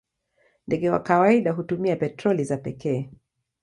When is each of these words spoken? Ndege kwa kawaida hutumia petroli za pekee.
Ndege 0.67 0.89
kwa 0.89 0.99
kawaida 0.99 1.51
hutumia 1.51 1.95
petroli 1.95 2.43
za 2.43 2.57
pekee. 2.57 3.09